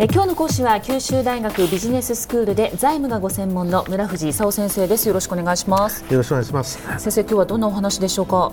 [0.00, 5.08] え今日の講師は九州大学ビジネススクールで財務がご専門の村藤勲先生です。
[5.08, 6.04] よろしくお願いします。
[6.08, 6.78] よろしくお願いします。
[7.00, 8.52] 先生今日はどんなお話でしょうか？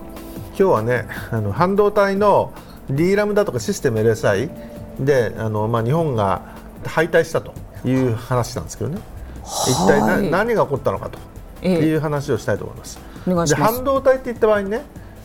[0.50, 2.52] 今日はねあの半導体の
[2.90, 4.50] DRAM だとかシステム LSI
[5.00, 6.42] であの、まあ、日本が
[6.84, 7.54] 敗退したと
[7.88, 8.98] いう話なんですけどね。
[9.44, 11.12] 一体な、何が起こったのか
[11.62, 13.00] という話をしたいと思います。
[13.28, 14.82] ええ、で半導体って言った場合にね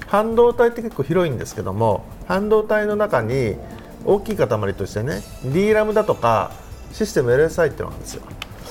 [0.07, 3.57] 半導体って結構広いんですけども半導体の中に
[4.05, 6.53] 大きい塊としてね DRAM だとか
[6.93, 8.23] システム LSI っていうのがあるんですよ。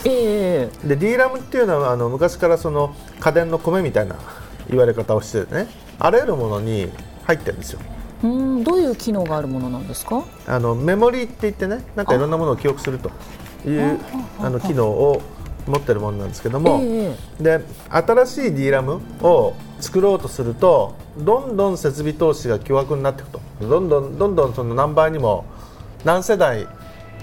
[0.05, 4.15] えー、で DRAM っていうのはあの昔からその家電の米みたいな
[4.69, 5.67] 言われ方をしてね
[5.99, 6.89] あらゆるものに
[7.25, 7.79] 入ってるんですよ。
[8.23, 10.23] うんどういう機能があるものなんですか？
[10.47, 13.11] あのメモリーって言ってねなんかいろんなものを記憶すると
[13.65, 13.99] いう
[14.39, 15.21] あの機能を
[15.69, 23.39] 持ってるものなんですけども、えー、で新しい DRAM を作ろうとするとどんどん設備投資が巨額になっていくと。
[23.61, 25.45] どんどんどんどんその何倍にも
[26.05, 26.67] 何世代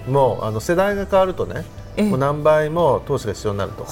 [0.07, 1.65] もあの世代が変わるとね、
[1.97, 3.85] もう何倍も投資が必要になると。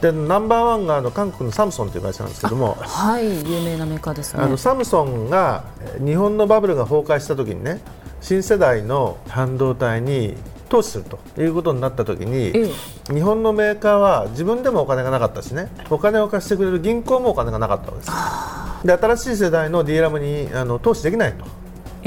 [0.00, 4.42] でナンバーワンがあの韓国のサムソンという会社なんですけどもはい有名なメーカーですね。
[4.42, 5.64] あのサムソンが
[6.04, 7.80] 日本のバブルが崩壊した時にね
[8.20, 10.34] 新世代の半導体に
[10.68, 12.70] 投資するということになった時に、え
[13.10, 15.68] え、日本のメーカーは自分でもお金がなかったしね。
[15.90, 21.44] お金を貸してくれる銀行もお金がなかったわけですで新しい世代の DRAM にあの投資できないと。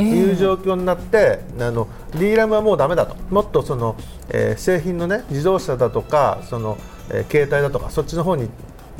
[0.02, 3.18] いう状況になって、えー、あの DRAM はもうだめだと。
[3.30, 3.98] もっとその、
[4.30, 6.78] えー、製品のね自動車だとかその、
[7.10, 8.50] えー、携帯だとかそっちの方に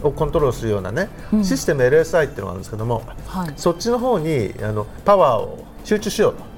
[0.04, 6.49] をコントロールするようなね、うん、システム LSI っていうのがあるんですけども、はい、そっちの方にあのパワーを集中しようと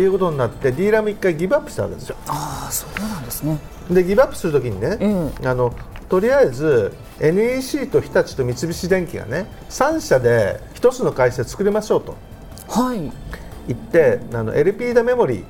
[0.00, 2.16] いうことになって D ラム1回ギブアップしたわけですよ。
[2.28, 3.58] あそうなんですね。
[3.90, 5.74] でギブアップするときにね、うん、あの
[6.08, 12.16] とりあえず NEC と日立と三菱電機がね3社で1つの会社作りましょうと、
[12.68, 13.12] はい、
[13.68, 15.44] 言ってあの LP ダメモリーっ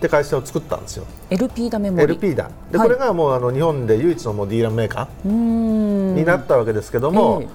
[0.00, 1.06] て会社を作ったんですよ。
[1.30, 7.48] LP ダメモリ LP だで、はい、これがもうあの日本で唯一のもう D ラムメーカーになったわけですけども、えー、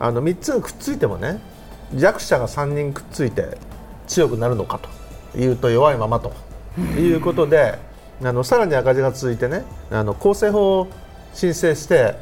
[0.00, 1.40] あの3つがくっついてもね
[1.94, 3.58] 弱者が3人くっついて
[4.06, 5.01] 強くなるのかと。
[5.36, 6.32] いうと弱いままと
[6.98, 7.78] いうことで、
[8.22, 10.88] あのさらに赤字が続いてねあの公正法を
[11.34, 12.14] 申請して、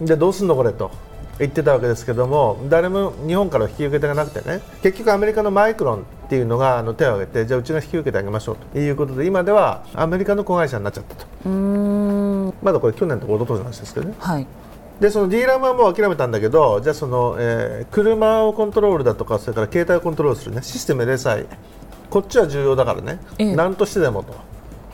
[0.00, 0.90] でどうすんのこれと
[1.38, 11.26] 言ってたわけですけども誰も日本から引き受け手がなくてね結局アメリカのマイクロンっていうのがあの手を挙げてじゃあうちが引き受けてあげましょうということで今ではアメリカの子会社になっちゃったと。
[12.62, 14.14] まだこれ去年とか一昨年の話ですけどね。
[14.18, 14.46] はい。
[15.00, 21.46] でその D ラムはもう諦めたんだけどじゃあその、えー、車をコントロールだとかそれから携帯をコントロールする、ね、システムでさえ
[22.10, 24.24] こっちは重要だからね、ええ、何としてでも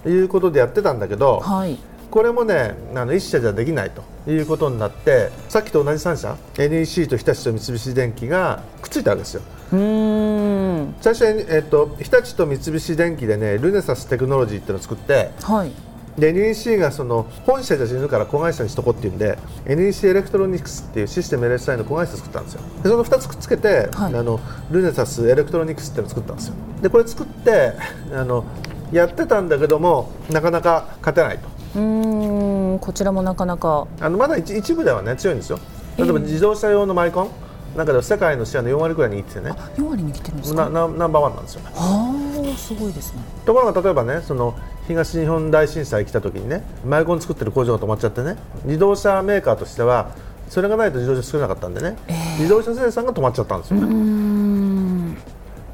[0.02, 1.78] ということでやってたんだけど、はい、
[2.10, 9.42] これもねあの一社じゃできないということになってさっきと同じ3社 NEC と日立と三菱電機がくっついたわけですよ。
[9.72, 10.94] うん。
[11.00, 15.72] 最初、えーと、日立と三菱電機でねルネサステクノロジーっていうのを作って、はい、
[16.20, 22.60] で NEC がその本社じゃ死ぬから子会社にしとこうっていうんで NEC エレクトロニクスっていうシステム LSI の子会社作ったんですよ。
[22.82, 24.38] でその2つくっつけて、はい、あの
[24.70, 26.54] ルネサスエレクトロニクスっていうのを作ったんですよ。
[26.82, 27.72] でこれ作って
[28.12, 28.44] あの
[28.92, 31.48] やってたんだけどもなかなか勝てないと。
[31.76, 33.86] うんこちらもなかなか。
[34.00, 35.58] あのまだ一一部ではね強いんですよ。
[35.96, 37.28] 例えば自動車用のマイコン、
[37.76, 40.68] なんかで世界のシェアの4割くらい握っててね4割握ってるんですか？
[40.68, 41.62] なナンバーワンなんですよ。
[41.74, 43.22] はあすごいですね。
[43.46, 44.54] ところが例えばねその
[44.90, 50.16] 東日本大震災来た時にねマイコン作ってる工場が止まっちゃってね自動車メーカーとしては
[50.48, 53.80] それがないと自動車作れなかったんでね、えー、自動車生産が止まっちゃったんですよ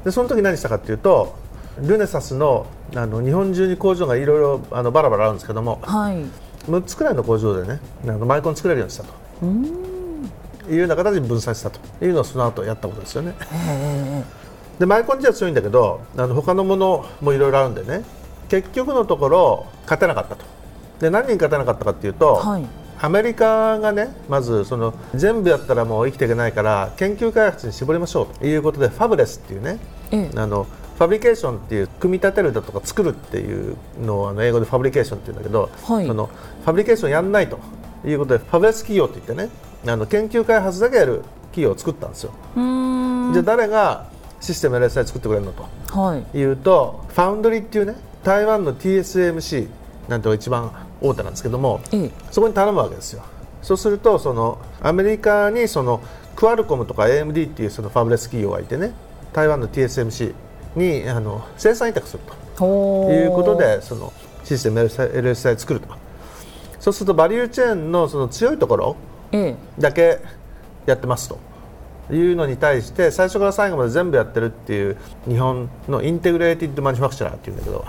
[0.05, 1.35] でその時何したかっていうと
[1.81, 6.23] ルネサスのあの日本中に工場がいろいろあのバラバラあるんですけども、はい、
[6.69, 9.13] 6つくらいの工場でねあのマイコン作れるようにしたと。
[10.69, 11.79] いうような形に分散したと。
[12.03, 13.33] いうのをその後やったことですよね。
[14.79, 18.03] でマイコン自体は強いんだけどあの他のものもいろいろあるんでね
[18.49, 20.45] 結局のところ勝てなかったと。
[20.99, 22.65] で何人勝てなかったかというと、はい、
[22.99, 29.79] アメリカがねまずその全部やったらもう生きていけないから研究開発に絞りましょうということでファブレスっていうね、
[30.11, 30.63] ええ、あの
[30.97, 37.59] ファブリケーションっていう組み立てるだとか作るっていうのをあの英語でファブリケーションっていうんだけど、はい、そのファブリケーションやんないと。
[38.05, 39.49] いうことでファブレス企業って言ってね
[39.85, 42.31] あの研究開発だけやる企業を作ったんですよ。
[42.55, 44.09] じゃあ誰が
[44.39, 45.67] システム LSI 作ってくれるのと、
[45.99, 47.95] はい、いうとファウンドリーっていうね
[48.27, 49.69] 台湾の TSMC
[50.09, 50.69] なんて一番
[50.99, 53.23] 大手なんですけども、ええ、そこに頼むわけですよ。
[53.61, 56.01] そうするとそのアメリカにその
[56.35, 58.91] クアルコムとか AMD っていうそのファブレス企業がいてね
[59.31, 60.33] 台湾の TSMC
[60.75, 62.23] にあの生産委託する
[62.57, 63.09] と。
[63.13, 64.11] いうことでその
[64.43, 65.87] システム LSI 作ると。
[66.81, 68.97] そうするとバリューチェーンのその強いところ
[69.79, 70.19] だけ
[70.85, 71.39] やってますと。
[72.09, 74.97] いうのに対して最初から最後まで全部やってるっていう
[75.27, 77.85] 日本の integrated manufacturer っていうんだけど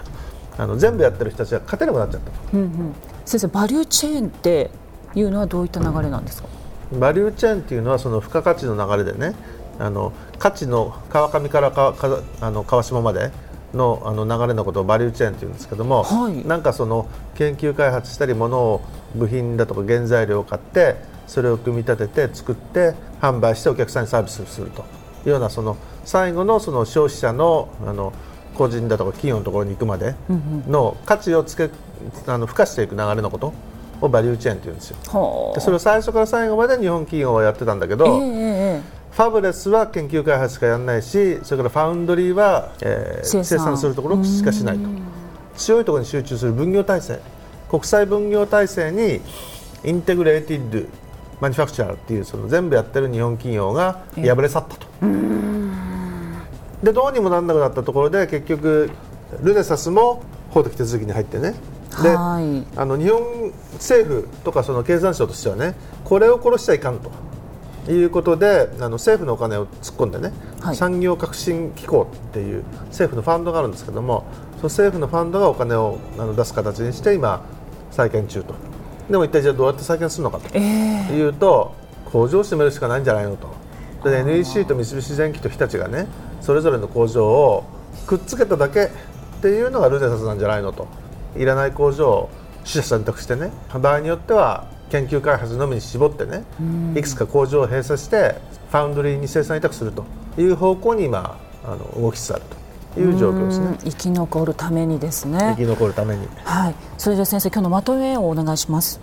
[0.59, 2.95] あの全部やってる人たちが勝てなくなっちゃったと、うんうん、
[3.25, 4.71] 先生バリューチェーンって
[5.15, 6.49] いうのはどういった流れなんですか、
[6.93, 9.35] バリューチェーンっていうのはその付加価値の流れでね
[9.79, 13.31] あの価値の川上からかかあの川下まで
[13.73, 18.81] のあの流れのことをバリューチェーンっていうんですけども、はい、なんかその研究開発したりものを
[19.15, 20.97] 部品だとか原材料を買って
[21.27, 24.83] それを組み立てて作って販売してお客さんにサービスすると
[25.25, 28.13] いうようなその最後のその消費者のあの
[28.55, 30.15] 個人だとか企業のところに行くまで
[30.69, 31.71] の価値をつけ
[32.27, 33.53] あの付加していく流れのこと
[34.01, 35.53] をバリューチェーンって言うんですよ。
[35.55, 43.77] でそれを最初から最後まで日本企業はやってたんだけど、えー、ファブレスは研究開発しかやらないしそれからファウンドリーは、えー、生産。
[43.77, 44.89] するところしかしないと。
[45.57, 47.21] 強いところに集中する分業体制。
[47.69, 49.21] 国際分業体制に
[49.85, 50.89] インテグレーティッド
[51.41, 54.87] マニファクチャーっていうその全部やってる日本企業が敗れ去ったと。
[56.83, 58.91] でどうにもならなくなったところで結局
[59.43, 61.55] ルネサスも法的手続きに入ってね。
[62.03, 67.11] であの日本政府とかその経産省としてはねこれを殺しちゃいかんと。
[67.93, 70.31] いうことであの政府のお金を突っ込んでね、
[70.61, 74.27] はい、産業革新機構っていう政府のファンドがあるんですけども
[74.57, 77.43] その政府のファンドがお金をあの出す形にして今
[77.91, 78.55] 再建中と。
[79.11, 80.59] でも一体じゃあどうやって再建するのかと。
[80.59, 83.49] いうと、えー、工場を閉めるしかないんじゃないのと。
[84.05, 86.07] で NEC と三菱電機と日立がね
[86.41, 87.65] それぞれの工場を
[88.07, 88.89] くっつけただけっ
[89.43, 90.87] ていうのがルネサスなんじゃないのと。
[91.37, 92.31] いらない工場を
[92.61, 93.51] 取捨選択してね。
[93.81, 96.45] 場合によっては研究開発のみに絞ってね。
[96.97, 98.41] いくつか工場を閉鎖して
[98.71, 100.05] ファウンドリーに生産委託すると
[100.39, 102.43] いう方向に今あの動きつつある
[102.95, 103.79] という状況ですね。
[103.85, 105.55] 生き残るためにですね。
[105.57, 106.27] 生き残るために。
[106.45, 106.75] はい。
[106.97, 109.01] それで先生今日のまとめをお願いします。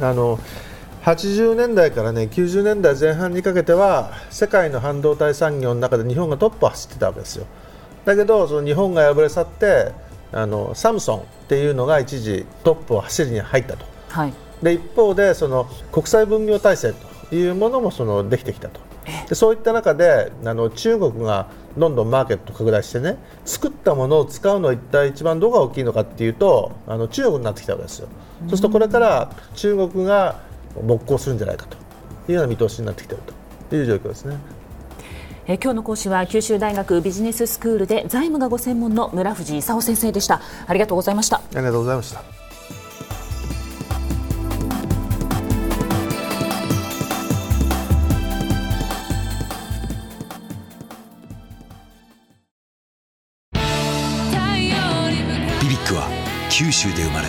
[0.00, 0.38] あの
[1.04, 7.46] 80年代からね90年代前半にかけては世界の半導体産業の中で日本がトップを走ってたわけですよ。
[8.04, 9.92] だけどその日本が敗れ去って
[10.32, 16.94] あのサムソンっていうのが一時トップを走りに入ったと、はい、で一方でその国際分業体制
[17.28, 18.80] というものもそのできてきたと。
[19.28, 21.48] でそういった中であの中国が
[21.78, 23.16] どんどんマーケット拡大してね
[23.46, 28.08] 作ったものを使うのは一体一番どこが大きいのかっていうとあの中国になってきたわけですよ。
[28.48, 30.40] そうするとこれから中国が
[30.74, 31.76] 勃興するんじゃないかと
[32.30, 33.38] いうような見通しになってきていると。
[33.76, 34.36] いう状況ですね。
[35.46, 40.42] え今日の講師は九州大学ビジネススクールで財務がご専門の村藤勲先生でした。
[40.66, 41.38] ありがとうございました。
[41.38, 42.22] ありがとうございました。
[55.62, 56.08] BBIQ は
[56.50, 57.28] 九州で生まれ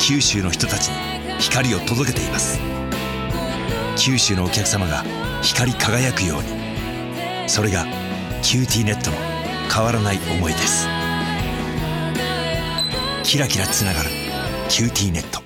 [0.00, 2.58] 九州の人たちに光を届けています。
[3.98, 5.04] 九州のお客様が
[5.42, 7.48] 光り輝くように。
[7.48, 7.84] それが
[8.42, 9.16] QTnet の
[9.72, 10.88] 変わらない思いです。
[13.22, 14.10] キラキラつながる
[14.68, 15.43] 「キューティーネット」